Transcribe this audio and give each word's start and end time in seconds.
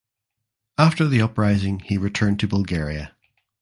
After 0.79 1.07
the 1.07 1.21
uprising 1.21 1.81
he 1.81 1.95
returned 1.95 2.39
to 2.39 2.47
Bulgaria. 2.47 3.15